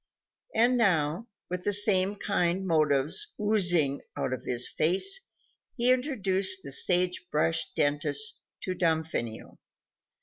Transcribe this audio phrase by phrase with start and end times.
[0.55, 5.29] And now, with the same kind motives oozing out of his face,
[5.77, 9.59] he introduced the sage brush dentist to Damfino.